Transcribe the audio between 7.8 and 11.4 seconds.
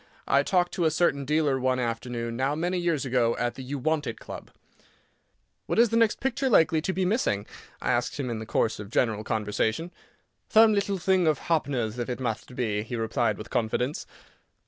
asked him in the course of general conversation. "Thome little thing